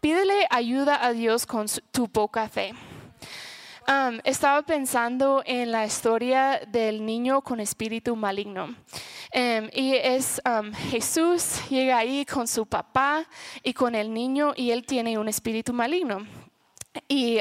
pídele 0.04 0.46
ayuda 0.50 1.02
a 1.02 1.14
Dios 1.14 1.46
con 1.46 1.64
tu 1.90 2.08
poca 2.08 2.46
fe. 2.46 2.74
Estaba 4.22 4.60
pensando 4.60 5.42
en 5.46 5.72
la 5.72 5.86
historia 5.86 6.60
del 6.68 7.06
niño 7.06 7.40
con 7.40 7.58
espíritu 7.58 8.14
maligno. 8.14 8.66
Um, 8.66 9.70
y 9.72 9.94
es 9.94 10.42
Jesús 10.90 11.66
llega 11.70 11.96
ahí 11.96 12.26
con 12.26 12.46
su 12.46 12.66
papá 12.66 13.26
y 13.62 13.72
con 13.72 13.94
el 13.94 14.12
niño 14.12 14.52
y 14.54 14.72
él 14.72 14.84
tiene 14.84 15.16
un 15.16 15.26
espíritu 15.26 15.72
maligno. 15.72 16.26
Y 17.08 17.40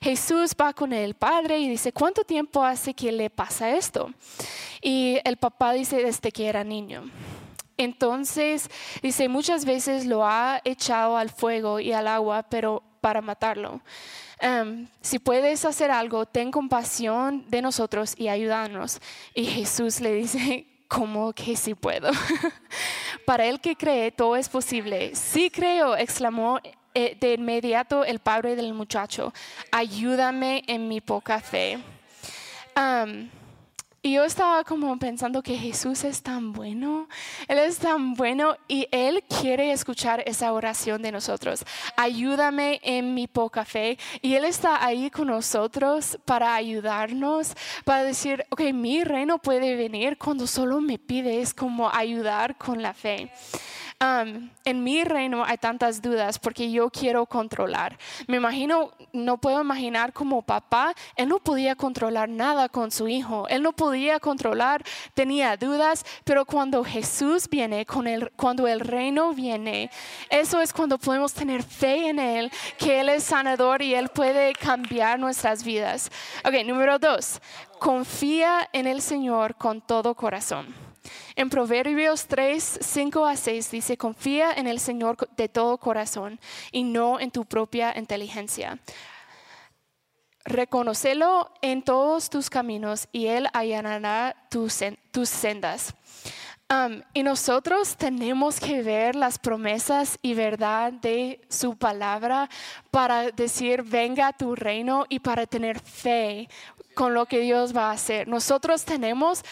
Jesús 0.00 0.52
va 0.60 0.72
con 0.72 0.92
el 0.92 1.14
padre 1.14 1.60
y 1.60 1.68
dice, 1.68 1.92
¿cuánto 1.92 2.24
tiempo 2.24 2.64
hace 2.64 2.92
que 2.92 3.12
le 3.12 3.30
pasa 3.30 3.70
esto? 3.70 4.12
Y 4.82 5.18
el 5.22 5.36
papá 5.36 5.72
dice, 5.72 6.02
desde 6.02 6.32
que 6.32 6.48
era 6.48 6.64
niño. 6.64 7.04
Entonces, 7.76 8.70
dice, 9.02 9.28
muchas 9.28 9.64
veces 9.64 10.06
lo 10.06 10.26
ha 10.26 10.60
echado 10.64 11.16
al 11.16 11.30
fuego 11.30 11.80
y 11.80 11.92
al 11.92 12.08
agua, 12.08 12.44
pero 12.48 12.82
para 13.00 13.20
matarlo. 13.20 13.80
Em, 14.38 14.86
si 15.00 15.18
puedes 15.18 15.64
hacer 15.64 15.90
algo, 15.90 16.26
ten 16.26 16.50
compasión 16.50 17.44
de 17.48 17.62
nosotros 17.62 18.14
y 18.16 18.28
ayúdanos. 18.28 19.00
Y 19.34 19.44
Jesús 19.46 20.00
le 20.00 20.14
dice, 20.14 20.66
¿cómo 20.88 21.32
que 21.32 21.56
sí 21.56 21.74
puedo? 21.74 22.10
para 23.26 23.46
el 23.46 23.60
que 23.60 23.76
cree, 23.76 24.12
todo 24.12 24.36
es 24.36 24.48
posible. 24.48 25.14
Sí 25.14 25.50
creo, 25.50 25.96
exclamó 25.96 26.60
eh, 26.94 27.16
de 27.20 27.34
inmediato 27.34 28.04
el 28.04 28.20
padre 28.20 28.54
del 28.54 28.72
muchacho, 28.72 29.32
ayúdame 29.72 30.62
en 30.66 30.86
mi 30.86 31.00
poca 31.00 31.40
fe. 31.40 31.78
Y 34.06 34.12
yo 34.12 34.24
estaba 34.24 34.64
como 34.64 34.98
pensando 34.98 35.42
que 35.42 35.56
Jesús 35.56 36.04
es 36.04 36.22
tan 36.22 36.52
bueno, 36.52 37.08
Él 37.48 37.58
es 37.58 37.78
tan 37.78 38.12
bueno 38.12 38.54
y 38.68 38.86
Él 38.90 39.24
quiere 39.40 39.72
escuchar 39.72 40.22
esa 40.26 40.52
oración 40.52 41.00
de 41.00 41.10
nosotros. 41.10 41.64
Ayúdame 41.96 42.80
en 42.82 43.14
mi 43.14 43.26
poca 43.28 43.64
fe. 43.64 43.98
Y 44.20 44.34
Él 44.34 44.44
está 44.44 44.84
ahí 44.84 45.10
con 45.10 45.28
nosotros 45.28 46.18
para 46.26 46.54
ayudarnos, 46.54 47.54
para 47.86 48.04
decir, 48.04 48.44
ok, 48.50 48.60
mi 48.74 49.04
reino 49.04 49.38
puede 49.38 49.74
venir 49.74 50.18
cuando 50.18 50.46
solo 50.46 50.82
me 50.82 50.98
pides 50.98 51.54
como 51.54 51.88
ayudar 51.88 52.58
con 52.58 52.82
la 52.82 52.92
fe 52.92 53.32
en 54.00 54.84
mi 54.84 55.04
reino 55.04 55.44
hay 55.44 55.56
tantas 55.56 56.02
dudas 56.02 56.38
porque 56.38 56.70
yo 56.70 56.90
quiero 56.90 57.26
controlar. 57.26 57.98
Me 58.26 58.36
imagino, 58.36 58.90
no 59.12 59.38
puedo 59.38 59.60
imaginar 59.62 60.12
como 60.12 60.42
papá, 60.42 60.94
él 61.16 61.28
no 61.28 61.38
podía 61.38 61.74
controlar 61.74 62.28
nada 62.28 62.68
con 62.68 62.90
su 62.90 63.08
hijo, 63.08 63.48
él 63.48 63.62
no 63.62 63.72
podía 63.72 64.20
controlar, 64.20 64.84
tenía 65.14 65.56
dudas, 65.56 66.04
pero 66.24 66.44
cuando 66.44 66.84
Jesús 66.84 67.48
viene, 67.48 67.86
con 67.86 68.06
el, 68.06 68.30
cuando 68.32 68.66
el 68.66 68.80
reino 68.80 69.32
viene, 69.32 69.90
eso 70.28 70.60
es 70.60 70.72
cuando 70.72 70.98
podemos 70.98 71.32
tener 71.32 71.62
fe 71.62 72.08
en 72.08 72.18
él, 72.18 72.52
que 72.78 73.00
él 73.00 73.08
es 73.08 73.24
sanador 73.24 73.80
y 73.82 73.94
él 73.94 74.08
puede 74.08 74.52
cambiar 74.52 75.18
nuestras 75.18 75.64
vidas. 75.64 76.10
Ok, 76.44 76.64
número 76.66 76.98
dos, 76.98 77.40
confía 77.78 78.68
en 78.72 78.86
el 78.86 79.00
Señor 79.00 79.54
con 79.56 79.80
todo 79.80 80.14
corazón. 80.14 80.83
En 81.36 81.50
Proverbios 81.50 82.26
3, 82.26 82.78
5 82.80 83.26
a 83.26 83.36
6 83.36 83.70
dice, 83.70 83.96
confía 83.96 84.52
en 84.52 84.66
el 84.66 84.80
Señor 84.80 85.16
de 85.36 85.48
todo 85.48 85.78
corazón 85.78 86.38
y 86.72 86.84
no 86.84 87.20
en 87.20 87.30
tu 87.30 87.44
propia 87.44 87.92
inteligencia. 87.96 88.78
Reconocelo 90.44 91.50
en 91.62 91.82
todos 91.82 92.28
tus 92.28 92.50
caminos 92.50 93.08
y 93.12 93.26
Él 93.26 93.48
allanará 93.52 94.36
tus, 94.50 94.80
tus 95.10 95.28
sendas. 95.28 95.94
Um, 96.70 97.02
y 97.12 97.22
nosotros 97.22 97.94
tenemos 97.96 98.58
que 98.58 98.82
ver 98.82 99.16
las 99.16 99.38
promesas 99.38 100.18
y 100.22 100.32
verdad 100.32 100.92
de 100.92 101.42
su 101.50 101.76
palabra 101.76 102.48
para 102.90 103.30
decir, 103.30 103.82
venga 103.82 104.32
tu 104.32 104.54
reino 104.54 105.04
y 105.10 105.18
para 105.18 105.46
tener 105.46 105.78
fe 105.78 106.48
con 106.94 107.14
lo 107.14 107.26
que 107.26 107.40
Dios 107.40 107.76
va 107.76 107.90
a 107.90 107.92
hacer. 107.92 108.28
Nosotros 108.28 108.84
tenemos, 108.84 109.42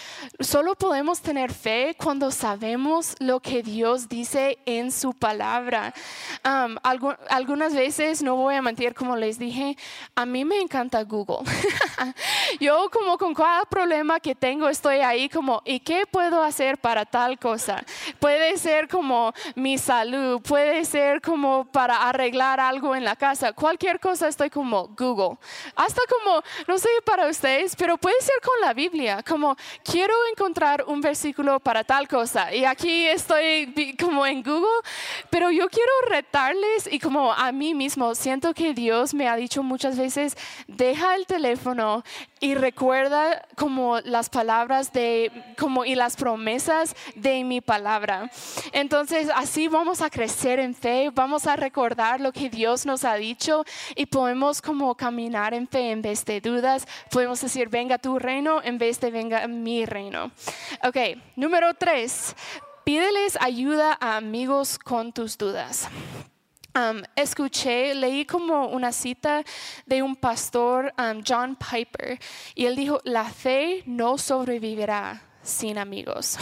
solo 0.41 0.75
podemos 0.75 1.21
tener 1.21 1.53
fe 1.53 1.97
cuando 2.03 2.31
sabemos 2.31 3.15
lo 3.19 3.41
que 3.41 3.63
Dios 3.63 4.09
dice 4.09 4.59
en 4.67 4.91
su 4.91 5.13
palabra. 5.13 5.93
algunas 6.43 7.75
veces, 7.75 8.23
no 8.23 8.37
voy 8.37 8.55
a 8.55 8.63
mentir, 8.63 8.95
como 8.95 9.17
les 9.17 9.39
dije, 9.39 9.77
a 10.15 10.25
mí 10.25 10.45
me 10.45 10.61
encanta 10.61 11.03
Google. 11.05 11.39
Yo 12.61 12.89
como 12.91 13.19
con 13.19 13.35
cada 13.35 13.65
problema 13.65 14.21
que 14.21 14.35
tengo 14.35 14.69
estoy 14.69 14.99
ahí 14.99 15.29
como, 15.29 15.63
¿y 15.65 15.81
qué 15.81 16.07
puedo 16.07 16.43
hacer 16.43 16.79
para 16.79 17.05
tal 17.05 17.39
cosa? 17.39 17.85
Puede 18.19 18.57
ser 18.59 18.89
como 18.89 19.33
mi 19.55 19.79
salud, 19.79 20.41
puede 20.43 20.85
ser 20.85 21.21
como 21.21 21.65
para 21.65 22.09
arreglar 22.09 22.61
algo 22.61 22.95
en 22.95 23.05
la 23.05 23.17
casa, 23.17 23.53
cualquier 23.53 24.01
cosa 24.01 24.29
estoy 24.29 24.51
como 24.51 24.89
Google. 24.89 25.39
Hasta 25.77 26.01
como, 26.09 26.43
no 26.69 26.79
sé, 26.79 26.89
para 27.05 27.27
ustedes, 27.33 27.75
pero 27.77 27.99
puede 27.99 28.21
ser 28.21 28.37
con 28.43 28.55
la 28.61 28.73
Biblia, 28.73 29.23
como 29.27 29.57
quiero 29.85 30.15
encontrar 30.31 30.85
un 30.87 31.01
versículo 31.01 31.59
para 31.61 31.83
tal 31.83 32.07
cosa. 32.07 32.55
Y 32.55 32.65
aquí 32.65 33.07
estoy 33.07 33.95
como 33.99 34.25
en 34.25 34.43
Google, 34.43 34.83
pero 35.29 35.51
yo 35.51 35.69
quiero 35.69 35.91
retarles 36.09 36.89
y 36.91 36.99
como 36.99 37.33
a 37.33 37.51
mí 37.53 37.75
mismo. 37.75 38.15
Siento 38.15 38.55
que 38.55 38.75
Dios 38.75 39.15
me 39.15 39.29
ha 39.29 39.37
dicho 39.37 39.63
muchas 39.63 39.99
veces, 39.99 40.37
deja 40.67 41.17
el 41.17 41.27
teléfono 41.27 42.05
y 42.43 42.57
recuerda 42.57 43.47
como 43.57 44.01
las 44.01 44.29
palabras 44.29 44.93
de 44.93 45.31
como 45.57 45.85
y 45.85 45.95
las 45.95 46.17
promesas 46.17 46.97
de 47.15 47.45
mi 47.45 47.61
palabra. 47.61 48.29
Entonces, 48.73 49.29
así 49.35 49.69
vamos 49.69 50.03
a 50.03 50.11
crecer 50.11 50.59
en 50.59 50.75
fe, 50.75 51.11
vamos 51.15 51.47
a 51.47 51.55
recordar 51.55 52.21
lo 52.21 52.33
que 52.33 52.51
Dios 52.51 52.85
nos 52.85 53.05
ha 53.05 53.15
dicho 53.15 53.65
y 53.95 54.07
podemos 54.07 54.61
como 54.61 54.97
caminar 54.97 55.55
en 55.55 55.69
fe 55.69 55.93
en 55.93 56.03
vez 56.03 56.25
de 56.25 56.41
dudas, 56.41 56.87
podemos 57.13 57.41
decir, 57.41 57.69
venga 57.69 57.97
tu 57.99 58.19
reino 58.19 58.61
en 58.63 58.77
vez 58.77 58.99
de 58.99 59.13
venga 59.13 59.47
mi 59.47 59.87
reino. 59.87 60.33
Ok, 60.83 60.97
número 61.37 61.75
tres, 61.75 62.35
pídeles 62.83 63.39
ayuda 63.41 63.97
a 64.01 64.17
amigos 64.17 64.81
con 64.81 65.13
tus 65.13 65.39
dudas 65.39 65.89
escuché, 67.17 67.95
leí 67.95 68.25
como 68.25 68.69
una 68.69 68.93
cita 68.93 69.43
de 69.87 70.03
un 70.03 70.17
pastor, 70.17 70.93
John 71.27 71.57
Piper, 71.57 72.19
y 72.55 72.67
él 72.67 72.77
dijo, 72.77 73.01
la 73.05 73.25
fe 73.25 73.83
no 73.87 74.19
sobrevivirá 74.19 75.23
sin 75.43 75.77
amigos. 75.77 76.39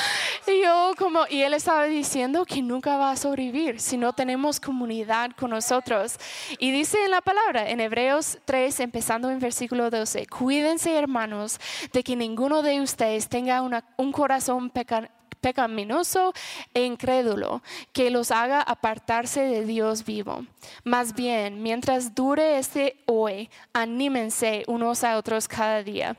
y 0.46 0.62
yo 0.62 0.92
como, 0.96 1.26
y 1.28 1.42
él 1.42 1.54
estaba 1.54 1.84
diciendo 1.84 2.44
que 2.44 2.62
nunca 2.62 2.96
va 2.96 3.10
a 3.10 3.16
sobrevivir 3.16 3.80
si 3.80 3.96
no 3.96 4.12
tenemos 4.12 4.60
comunidad 4.60 5.32
con 5.32 5.50
nosotros. 5.50 6.16
Y 6.58 6.70
dice 6.70 7.04
en 7.04 7.10
la 7.10 7.20
palabra, 7.20 7.68
en 7.68 7.80
Hebreos 7.80 8.38
3, 8.44 8.80
empezando 8.80 9.30
en 9.30 9.40
versículo 9.40 9.90
12, 9.90 10.26
cuídense 10.26 10.96
hermanos 10.96 11.58
de 11.92 12.02
que 12.02 12.16
ninguno 12.16 12.62
de 12.62 12.80
ustedes 12.80 13.28
tenga 13.28 13.62
un 13.96 14.12
corazón 14.12 14.70
pecador 14.70 15.10
pecaminoso 15.44 16.32
e 16.72 16.86
incrédulo 16.86 17.62
que 17.92 18.08
los 18.08 18.30
haga 18.30 18.62
apartarse 18.62 19.42
de 19.42 19.66
Dios 19.66 20.06
vivo. 20.06 20.46
Más 20.84 21.14
bien, 21.14 21.62
mientras 21.62 22.14
dure 22.14 22.58
este 22.58 22.96
hoy, 23.04 23.50
anímense 23.74 24.64
unos 24.68 25.04
a 25.04 25.18
otros 25.18 25.46
cada 25.46 25.82
día. 25.82 26.16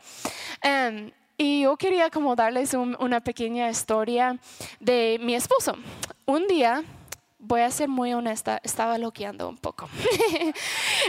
Em, 0.62 1.10
y 1.40 1.64
yo 1.64 1.76
quería 1.76 2.12
como 2.12 2.36
darles 2.36 2.76
una 2.76 3.20
pequeña 3.20 3.68
historia 3.68 4.38
de 4.80 5.18
mi 5.20 5.34
esposo. 5.34 5.76
Un 6.28 6.46
día 6.48 6.84
voy 7.48 7.62
a 7.62 7.72
ser 7.72 7.88
muy 7.88 8.14
honesta, 8.14 8.60
estaba 8.64 8.98
loqueando 8.98 9.48
un 9.48 9.58
poco. 9.58 9.90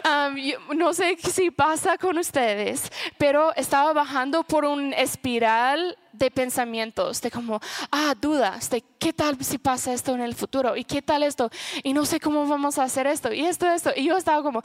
Um, 0.05 0.37
no 0.77 0.93
sé 0.93 1.17
si 1.17 1.51
pasa 1.51 1.97
con 1.97 2.19
ustedes, 2.19 2.93
pero 3.19 3.55
estaba 3.57 3.93
bajando 3.93 4.45
por 4.45 4.65
un 4.65 4.93
espiral 4.93 5.97
de 6.13 6.31
pensamientos, 6.31 7.21
de 7.23 7.31
como, 7.31 7.61
ah, 7.91 8.15
dudas, 8.21 8.69
de 8.71 8.85
qué 8.99 9.13
tal 9.13 9.43
si 9.43 9.59
pasa 9.59 9.93
esto 9.93 10.15
en 10.15 10.21
el 10.21 10.35
futuro 10.35 10.77
y 10.77 10.85
qué 10.85 11.03
tal 11.03 11.23
esto, 11.23 11.51
y 11.83 11.93
no 11.93 12.05
sé 12.05 12.21
cómo 12.21 12.47
vamos 12.47 12.79
a 12.79 12.85
hacer 12.85 13.07
esto 13.07 13.33
y 13.33 13.45
esto, 13.47 13.67
esto. 13.71 13.91
Y 13.97 14.05
yo 14.05 14.17
estaba 14.17 14.43
como, 14.43 14.63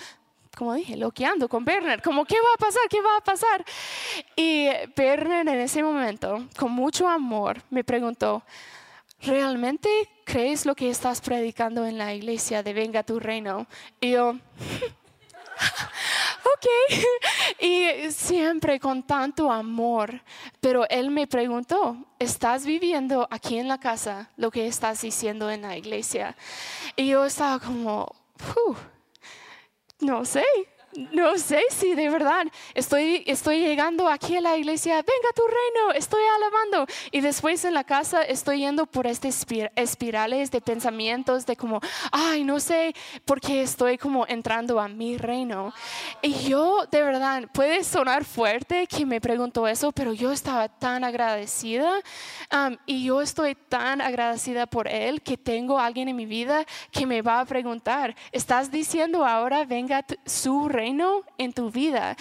como 0.56 0.74
dije, 0.74 0.98
loqueando 0.98 1.48
con 1.48 1.64
Berner, 1.64 2.02
como, 2.02 2.26
¿qué 2.26 2.36
va 2.36 2.54
a 2.54 2.58
pasar? 2.58 2.82
¿Qué 2.90 3.02
va 3.02 3.18
a 3.18 3.22
pasar? 3.22 3.66
Y 4.36 4.68
Berner 4.96 5.48
en 5.48 5.60
ese 5.62 5.82
momento, 5.82 6.46
con 6.58 6.72
mucho 6.72 7.08
amor, 7.08 7.62
me 7.70 7.84
preguntó, 7.84 8.44
¿realmente 9.22 9.90
crees 10.32 10.66
lo 10.66 10.76
que 10.76 10.90
estás 10.90 11.20
predicando 11.20 11.86
en 11.86 11.98
la 11.98 12.14
iglesia 12.14 12.64
de 12.64 12.72
venga 12.72 13.04
tu 13.04 13.20
reino? 13.20 13.68
Y 14.00 14.12
yo, 14.12 14.30
ok. 16.54 16.68
y 17.60 18.10
siempre 18.12 18.80
con 18.80 19.04
tanto 19.04 19.52
amor. 19.52 20.22
Pero 20.62 20.88
él 20.90 21.12
me 21.12 21.28
preguntó, 21.28 21.98
¿estás 22.18 22.66
viviendo 22.66 23.28
aquí 23.30 23.58
en 23.58 23.68
la 23.68 23.78
casa 23.78 24.30
lo 24.38 24.52
que 24.52 24.68
estás 24.68 25.02
diciendo 25.02 25.52
en 25.52 25.64
la 25.64 25.76
iglesia? 25.76 26.38
Y 26.96 27.10
yo 27.10 27.26
estaba 27.26 27.60
como, 27.60 28.16
no 30.00 30.24
sé 30.24 30.46
no 31.12 31.38
sé 31.38 31.62
si 31.70 31.96
de 31.96 32.10
verdad 32.10 32.48
estoy, 32.74 33.24
estoy 33.26 33.60
llegando 33.62 34.08
aquí 34.10 34.36
a 34.36 34.42
la 34.42 34.58
iglesia, 34.58 34.96
venga 34.96 35.30
tu 35.36 35.44
reino, 35.48 35.94
estoy 35.94 36.22
alabando. 36.36 36.86
Y 37.12 37.22
después 37.22 37.64
en 37.66 37.74
la 37.74 37.84
casa 37.84 38.24
estoy 38.24 38.60
yendo 38.60 38.86
por 38.86 39.08
estas 39.08 39.46
espirales 39.76 40.52
de 40.52 40.62
pensamientos 40.62 41.46
de 41.46 41.56
como, 41.56 41.80
ay, 42.12 42.44
no 42.44 42.60
sé, 42.60 42.94
porque 43.26 43.62
estoy 43.62 43.98
como 43.98 44.26
entrando 44.28 44.80
a 44.80 44.88
mi 44.88 45.18
reino. 45.18 45.74
Y 46.22 46.34
yo 46.48 46.86
de 46.92 47.04
verdad, 47.04 47.44
puede 47.54 47.84
sonar 47.84 48.26
fuerte 48.26 48.88
que 48.88 49.06
me 49.06 49.22
pregunto 49.22 49.68
eso, 49.68 49.92
pero 49.92 50.14
yo 50.14 50.32
estaba 50.32 50.68
tan 50.68 51.04
agradecida 51.04 52.02
y 52.86 53.06
yo 53.06 53.22
estoy 53.22 53.56
tan 53.56 54.02
agradecida 54.02 54.66
por 54.66 54.88
él 54.88 55.22
que 55.22 55.38
tengo 55.38 55.80
alguien 55.80 56.10
en 56.10 56.16
mi 56.16 56.26
vida 56.26 56.66
que 56.92 57.06
me 57.06 57.22
va 57.22 57.40
a 57.40 57.46
preguntar, 57.46 58.16
¿estás 58.32 58.72
diciendo 58.72 59.26
ahora 59.26 59.66
venga 59.66 60.06
su 60.26 60.68
reino? 60.68 60.81
Reino 60.82 61.24
en 61.38 61.54
tu 61.54 61.70
vida. 61.70 62.18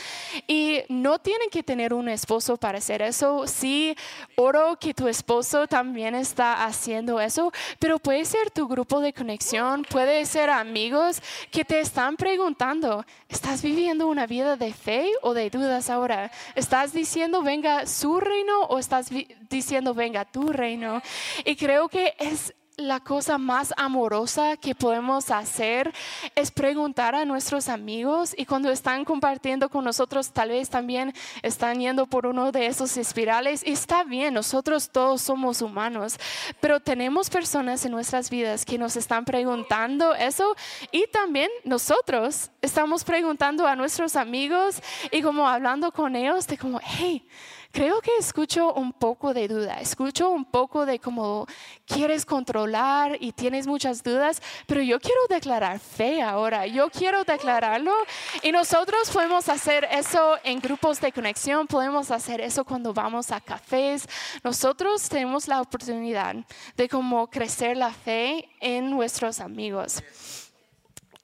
Y 0.47 0.83
no 0.88 1.19
tienen 1.19 1.49
que 1.49 1.62
tener 1.62 1.95
un 1.95 2.09
esposo 2.09 2.59
para 2.59 2.79
hacer 2.79 3.00
eso. 3.00 3.47
Sí, 3.47 3.97
oro 4.37 4.76
que 4.79 4.93
tu 4.93 5.09
esposo 5.09 5.67
también 5.67 6.14
está 6.14 6.64
haciendo 6.64 7.21
eso, 7.21 7.52
pero 7.79 7.99
puede 7.99 8.25
ser 8.26 8.50
tu 8.50 8.69
grupo 8.69 9.00
de 9.00 9.14
conexión, 9.14 9.83
puede 9.88 10.26
ser 10.26 10.50
amigos 10.50 11.23
que 11.50 11.64
te 11.64 11.81
están 11.81 12.17
preguntando, 12.17 13.05
¿estás 13.29 13.62
viviendo 13.62 14.09
una 14.09 14.26
vida 14.26 14.57
de 14.57 14.73
fe 14.75 15.11
o 15.23 15.33
de 15.33 15.49
dudas 15.49 15.88
ahora? 15.88 16.31
¿Estás 16.55 16.93
diciendo 16.93 17.43
venga 17.43 17.87
su 17.87 18.21
reino 18.21 18.61
o 18.69 18.79
estás 18.79 19.09
diciendo 19.49 19.95
venga 19.95 20.25
tu 20.26 20.52
reino? 20.52 21.00
Y 21.45 21.57
creo 21.57 21.88
que 21.88 22.14
es 22.19 22.55
la 22.80 23.00
cosa 23.00 23.38
más 23.38 23.72
amorosa 23.76 24.56
que 24.56 24.75
podemos 24.75 25.30
hacer 25.30 25.92
es 26.34 26.50
preguntar 26.50 27.14
a 27.14 27.25
nuestros 27.25 27.68
amigos 27.68 28.34
y 28.37 28.46
cuando 28.46 28.70
están 28.70 29.04
compartiendo 29.04 29.68
con 29.68 29.84
nosotros, 29.84 30.32
tal 30.32 30.50
vez 30.50 30.70
también 30.70 31.12
están 31.42 31.80
yendo 31.80 32.06
por 32.06 32.26
uno 32.26 32.52
de 32.52 32.66
esos 32.66 32.96
espirales. 32.96 33.62
Y 33.66 33.72
está 33.72 34.04
bien, 34.04 34.34
nosotros 34.34 34.90
todos 34.90 35.22
somos 35.22 35.62
humanos, 35.62 36.18
pero 36.60 36.80
tenemos 36.80 37.30
personas 37.30 37.84
en 37.84 37.92
nuestras 37.92 38.30
vidas 38.30 38.64
que 38.64 38.78
nos 38.78 38.96
están 38.96 39.25
preguntando 39.25 40.14
eso 40.14 40.56
y 40.90 41.06
también 41.08 41.50
nosotros 41.64 42.50
estamos 42.62 43.04
preguntando 43.04 43.66
a 43.66 43.76
nuestros 43.76 44.16
amigos 44.16 44.80
y 45.10 45.22
como 45.22 45.49
hablando 45.49 45.92
con 45.92 46.16
ellos 46.16 46.46
de 46.46 46.58
como, 46.58 46.80
hey, 46.82 47.26
creo 47.73 48.00
que 48.00 48.11
escucho 48.19 48.73
un 48.73 48.93
poco 48.93 49.33
de 49.33 49.49
duda, 49.49 49.81
escucho 49.81 50.31
un 50.31 50.45
poco 50.45 50.87
de 50.87 50.99
cómo 50.99 51.47
quieres 51.87 52.27
controlar 52.27 53.17
y 53.21 53.33
tienes 53.33 53.67
muchas 53.67 54.03
dudas, 54.03 54.43
pero 54.67 54.83
yo 54.83 54.99
quiero 55.00 55.21
declarar 55.29 55.79
fe 55.79 56.23
ahora, 56.23 56.67
yo 56.67 56.91
quiero 56.91 57.25
declararlo 57.25 57.95
y 58.43 58.53
nosotros 58.53 59.11
podemos 59.11 59.49
hacer 59.49 59.87
eso 59.91 60.37
en 60.45 60.61
grupos 60.61 61.00
de 61.00 61.12
conexión, 61.12 61.67
podemos 61.67 62.11
hacer 62.11 62.41
eso 62.41 62.65
cuando 62.65 62.93
vamos 62.93 63.31
a 63.31 63.41
cafés, 63.41 64.09
nosotros 64.43 65.09
tenemos 65.09 65.49
la 65.49 65.61
oportunidad 65.61 66.37
de 66.77 66.89
cómo 66.89 67.29
crecer 67.29 67.77
la 67.77 67.91
fe 67.91 68.49
en 68.61 68.91
nuestros 68.91 69.41
amigos. 69.41 70.03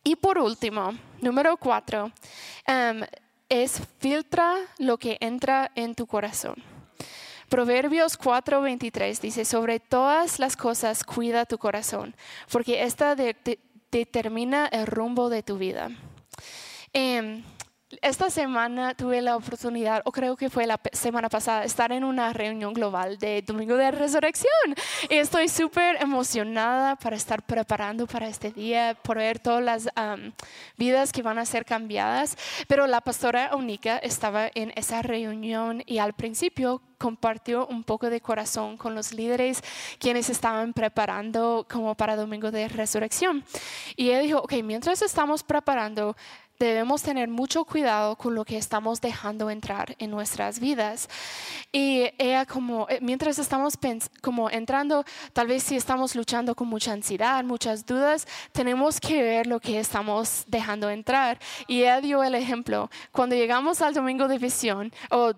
Y 0.04 0.14
por 0.14 0.38
último, 0.38 0.92
número 1.20 1.56
cuatro, 1.56 2.12
um, 2.68 3.02
es 3.48 3.80
filtra 3.98 4.56
lo 4.78 4.98
que 4.98 5.18
entra 5.20 5.70
en 5.74 5.94
tu 5.94 6.06
corazón. 6.06 6.62
Proverbios 7.48 8.18
4:23 8.18 9.20
dice, 9.20 9.44
sobre 9.44 9.78
todas 9.78 10.38
las 10.38 10.56
cosas 10.56 11.04
cuida 11.04 11.46
tu 11.46 11.58
corazón, 11.58 12.14
porque 12.50 12.82
esta 12.82 13.14
determina 13.90 14.66
el 14.66 14.86
rumbo 14.86 15.28
de 15.28 15.42
tu 15.42 15.56
vida. 15.56 15.90
Em, 16.92 17.44
esta 18.02 18.30
semana 18.30 18.94
tuve 18.94 19.22
la 19.22 19.36
oportunidad, 19.36 20.02
o 20.04 20.10
creo 20.10 20.36
que 20.36 20.50
fue 20.50 20.66
la 20.66 20.80
semana 20.92 21.28
pasada, 21.28 21.64
estar 21.64 21.92
en 21.92 22.02
una 22.02 22.32
reunión 22.32 22.74
global 22.74 23.16
de 23.18 23.42
Domingo 23.42 23.76
de 23.76 23.92
Resurrección. 23.92 24.74
Y 25.08 25.14
estoy 25.14 25.48
súper 25.48 26.02
emocionada 26.02 26.96
para 26.96 27.14
estar 27.14 27.42
preparando 27.44 28.08
para 28.08 28.26
este 28.26 28.50
día, 28.50 28.96
por 29.02 29.18
ver 29.18 29.38
todas 29.38 29.62
las 29.62 29.88
vidas 30.76 31.12
que 31.12 31.22
van 31.22 31.38
a 31.38 31.46
ser 31.46 31.64
cambiadas. 31.64 32.36
Pero 32.66 32.88
la 32.88 33.00
pastora 33.00 33.54
Unica 33.54 33.98
estaba 33.98 34.50
en 34.54 34.72
esa 34.74 35.02
reunión 35.02 35.84
y 35.86 35.98
al 35.98 36.12
principio 36.12 36.82
compartió 36.98 37.66
un 37.66 37.84
poco 37.84 38.10
de 38.10 38.20
corazón 38.20 38.76
con 38.78 38.94
los 38.94 39.12
líderes 39.12 39.62
quienes 39.98 40.30
estaban 40.30 40.72
preparando 40.72 41.66
como 41.70 41.94
para 41.94 42.16
Domingo 42.16 42.50
de 42.50 42.68
Resurrección. 42.68 43.44
Y 43.94 44.08
ella 44.08 44.20
dijo, 44.20 44.38
ok, 44.38 44.54
mientras 44.64 45.02
estamos 45.02 45.44
preparando, 45.44 46.16
debemos 46.58 47.02
tener 47.02 47.28
mucho 47.28 47.64
cuidado 47.64 48.16
con 48.16 48.34
lo 48.34 48.44
que 48.44 48.56
estamos 48.56 49.00
dejando 49.00 49.50
entrar 49.50 49.94
en 49.98 50.10
nuestras 50.10 50.60
vidas. 50.60 51.08
Y 51.72 52.04
ella 52.18 52.46
eh, 52.88 52.98
mientras 53.02 53.38
estamos 53.38 53.74
como 54.22 54.50
entrando, 54.50 55.04
tal 55.32 55.46
vez 55.46 55.62
si 55.62 55.76
estamos 55.76 56.14
luchando 56.14 56.54
con 56.54 56.68
mucha 56.68 56.92
ansiedad, 56.92 57.44
muchas 57.44 57.84
dudas, 57.84 58.26
tenemos 58.52 59.00
que 59.00 59.22
ver 59.22 59.46
lo 59.46 59.60
que 59.60 59.78
estamos 59.78 60.44
dejando 60.46 60.90
entrar. 60.90 61.38
Y 61.66 61.82
ella 61.82 62.00
dio 62.00 62.22
el 62.22 62.34
ejemplo, 62.34 62.90
cuando 63.12 63.34
llegamos 63.34 63.82
al 63.82 63.94
domingo 63.94 64.28
de 64.28 64.38
visión 64.38 64.92
o 65.10 65.32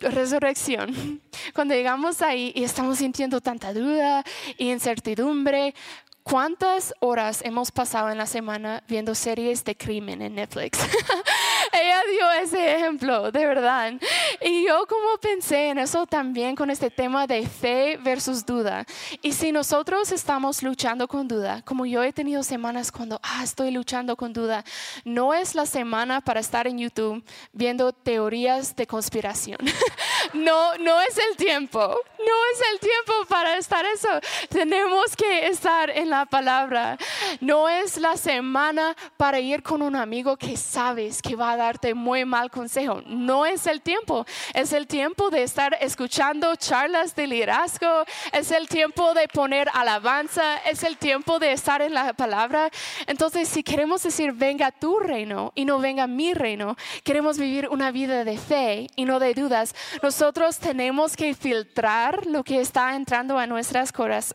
resurrección, 0.00 1.20
cuando 1.54 1.74
llegamos 1.74 2.22
ahí 2.22 2.52
y 2.54 2.64
estamos 2.64 2.98
sintiendo 2.98 3.40
tanta 3.40 3.72
duda 3.72 4.24
y 4.58 4.70
incertidumbre, 4.70 5.74
¿Cuántas 6.22 6.94
horas 7.00 7.42
hemos 7.44 7.72
pasado 7.72 8.10
en 8.10 8.18
la 8.18 8.26
semana 8.26 8.84
viendo 8.86 9.14
series 9.14 9.64
de 9.64 9.76
crimen 9.76 10.22
en 10.22 10.36
Netflix? 10.36 10.78
Ella 11.72 12.02
dio 12.10 12.32
ese 12.32 12.76
ejemplo, 12.76 13.32
de 13.32 13.46
verdad. 13.46 13.94
Y 14.40 14.66
yo 14.66 14.86
como 14.86 15.16
pensé 15.18 15.68
en 15.68 15.78
eso 15.78 16.06
también 16.06 16.54
con 16.54 16.70
este 16.70 16.90
tema 16.90 17.26
de 17.26 17.46
fe 17.46 17.98
versus 18.02 18.44
duda. 18.44 18.84
Y 19.22 19.32
si 19.32 19.52
nosotros 19.52 20.12
estamos 20.12 20.62
luchando 20.62 21.08
con 21.08 21.26
duda, 21.26 21.62
como 21.64 21.86
yo 21.86 22.02
he 22.02 22.12
tenido 22.12 22.42
semanas 22.42 22.92
cuando 22.92 23.18
ah, 23.22 23.42
estoy 23.42 23.70
luchando 23.70 24.16
con 24.16 24.32
duda, 24.32 24.64
no 25.04 25.32
es 25.32 25.54
la 25.54 25.64
semana 25.66 26.20
para 26.20 26.40
estar 26.40 26.66
en 26.66 26.78
YouTube 26.78 27.24
viendo 27.52 27.92
teorías 27.92 28.76
de 28.76 28.86
conspiración. 28.86 29.58
no, 30.34 30.76
no 30.78 31.00
es 31.00 31.18
el 31.30 31.36
tiempo. 31.36 31.80
No 31.80 32.34
es 32.52 32.62
el 32.72 32.78
tiempo 32.80 33.12
para 33.28 33.56
estar 33.56 33.84
eso. 33.86 34.08
Tenemos 34.48 35.16
que 35.16 35.48
estar 35.48 35.90
en 35.90 36.10
la 36.10 36.26
palabra. 36.26 36.96
No 37.40 37.68
es 37.68 37.96
la 37.96 38.16
semana 38.16 38.94
para 39.16 39.40
ir 39.40 39.62
con 39.62 39.82
un 39.82 39.96
amigo 39.96 40.36
que 40.36 40.56
sabes 40.56 41.20
que 41.20 41.34
va 41.34 41.52
a 41.52 41.56
darte 41.62 41.94
muy 41.94 42.24
mal 42.24 42.50
consejo. 42.50 43.02
No 43.06 43.46
es 43.46 43.66
el 43.66 43.80
tiempo. 43.80 44.24
Es 44.54 44.72
el 44.72 44.86
tiempo 44.86 45.30
de 45.30 45.42
estar 45.42 45.76
escuchando 45.80 46.54
charlas 46.56 47.14
de 47.14 47.26
liderazgo. 47.26 48.04
Es 48.32 48.50
el 48.50 48.68
tiempo 48.68 49.14
de 49.14 49.28
poner 49.28 49.68
alabanza. 49.72 50.58
Es 50.58 50.82
el 50.82 50.96
tiempo 50.96 51.38
de 51.38 51.52
estar 51.52 51.82
en 51.82 51.94
la 51.94 52.12
palabra. 52.12 52.70
Entonces, 53.06 53.48
si 53.48 53.62
queremos 53.62 54.02
decir, 54.02 54.32
venga 54.32 54.70
tu 54.70 54.98
reino 54.98 55.52
y 55.54 55.64
no 55.64 55.78
venga 55.78 56.06
mi 56.06 56.34
reino, 56.34 56.76
queremos 57.04 57.38
vivir 57.38 57.68
una 57.68 57.90
vida 57.90 58.24
de 58.24 58.38
fe 58.38 58.86
y 58.96 59.04
no 59.04 59.18
de 59.18 59.34
dudas, 59.34 59.74
nosotros 60.02 60.58
tenemos 60.58 61.16
que 61.16 61.34
filtrar 61.34 62.26
lo 62.26 62.44
que 62.44 62.60
está 62.60 62.94
entrando 62.94 63.38
a 63.38 63.46
nuestras 63.46 63.92
corazones 63.92 64.34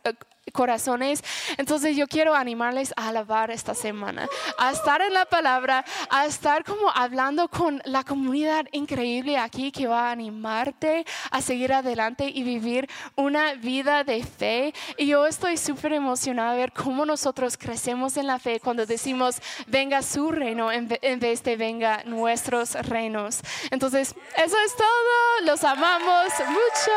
corazones. 0.52 1.24
Entonces 1.58 1.96
yo 1.96 2.08
quiero 2.08 2.36
animarles 2.36 2.94
a 2.96 3.10
alabar 3.10 3.52
esta 3.52 3.74
semana, 3.74 4.28
a 4.58 4.72
estar 4.72 5.02
en 5.02 5.14
la 5.14 5.26
palabra, 5.26 5.86
a 6.10 6.26
estar 6.26 6.64
como 6.64 6.90
hablando 6.94 7.48
con 7.48 7.82
la 7.86 8.04
comunidad 8.04 8.66
increíble 8.72 9.38
aquí 9.38 9.72
que 9.72 9.88
va 9.88 10.10
a 10.10 10.12
animarte 10.12 11.06
a 11.32 11.42
seguir 11.42 11.74
adelante 11.74 12.32
y 12.34 12.44
vivir 12.44 12.90
una 13.16 13.54
vida 13.54 14.04
de 14.04 14.24
fe. 14.24 14.74
Y 14.98 15.08
yo 15.08 15.26
estoy 15.26 15.58
súper 15.58 15.94
emocionada 15.94 16.54
de 16.54 16.60
ver 16.60 16.74
cómo 16.74 17.06
nosotros 17.06 17.58
crecemos 17.58 18.18
en 18.18 18.28
la 18.28 18.40
fe 18.40 18.60
cuando 18.60 18.86
decimos 18.86 19.42
venga 19.68 20.02
su 20.02 20.32
reino 20.32 20.72
en 20.72 20.88
vez 21.20 21.44
de 21.44 21.56
venga 21.56 22.04
nuestros 22.06 22.74
reinos. 22.74 23.42
Entonces, 23.72 24.16
eso 24.36 24.56
es 24.66 24.76
todo. 24.76 25.46
Los 25.46 25.64
amamos 25.64 26.32
mucho. 26.48 26.92